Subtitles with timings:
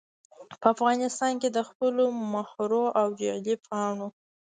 [0.61, 4.07] په افغانستان کې دخپلو مهرو او جعلي پاڼو